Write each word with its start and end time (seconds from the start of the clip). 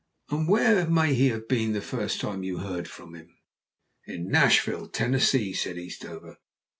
"And 0.31 0.47
where 0.47 0.89
may 0.89 1.13
he 1.13 1.27
have 1.29 1.47
been 1.47 1.73
the 1.73 1.79
first 1.81 2.19
time 2.21 2.41
you 2.41 2.57
heard 2.57 2.87
from 2.87 3.13
him?" 3.13 3.37
"In 4.07 4.29
Nashville, 4.29 4.87
Tennessee," 4.87 5.53
said 5.53 5.77
Eastover. 5.77 6.37